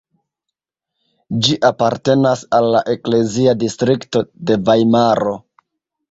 [1.47, 5.35] Ĝi apartenas al la eklezia distrikto de Vajmaro.